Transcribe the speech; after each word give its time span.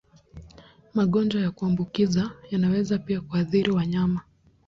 Magonjwa 0.93 1.41
ya 1.41 1.51
kuambukiza 1.51 2.31
yanaweza 2.51 2.97
pia 2.99 3.21
kuathiri 3.21 3.71
wanyama. 3.71 4.21